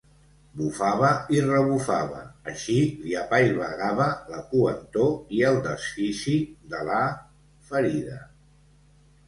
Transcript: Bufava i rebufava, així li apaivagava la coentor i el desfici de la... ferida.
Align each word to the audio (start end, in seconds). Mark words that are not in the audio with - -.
Bufava 0.59 1.09
i 1.35 1.41
rebufava, 1.49 2.21
així 2.53 2.77
li 3.03 3.13
apaivagava 3.21 4.09
la 4.33 4.41
coentor 4.55 5.37
i 5.39 5.45
el 5.53 5.61
desfici 5.69 6.37
de 6.75 6.83
la... 6.91 6.99
ferida. 7.73 8.21